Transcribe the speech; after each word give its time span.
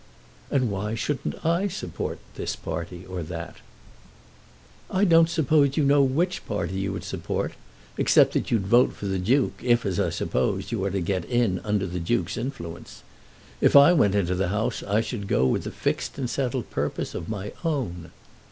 "And 0.49 0.71
why 0.71 0.95
shouldn't 0.95 1.45
I 1.45 1.67
support 1.67 2.17
this 2.33 2.55
party, 2.55 3.05
or 3.05 3.21
that?" 3.21 3.57
"I 4.89 5.05
don't 5.05 5.29
suppose 5.29 5.77
you 5.77 5.83
know 5.83 6.01
which 6.01 6.43
party 6.47 6.73
you 6.79 6.91
would 6.93 7.03
support, 7.03 7.53
except 7.99 8.33
that 8.33 8.49
you'd 8.49 8.65
vote 8.65 8.93
for 8.93 9.05
the 9.05 9.19
Duke, 9.19 9.61
if, 9.61 9.85
as 9.85 9.99
I 9.99 10.09
suppose, 10.09 10.71
you 10.71 10.83
are 10.85 10.89
to 10.89 11.01
get 11.01 11.23
in 11.25 11.59
under 11.59 11.85
the 11.85 11.99
Duke's 11.99 12.35
influence. 12.35 13.03
If 13.61 13.75
I 13.75 13.93
went 13.93 14.15
into 14.15 14.33
the 14.33 14.47
House 14.49 14.81
I 14.81 15.01
should 15.01 15.27
go 15.27 15.45
with 15.45 15.67
a 15.67 15.71
fixed 15.71 16.17
and 16.17 16.27
settled 16.27 16.71
purpose 16.71 17.13
of 17.13 17.29
my 17.29 17.51
own." 17.63 18.09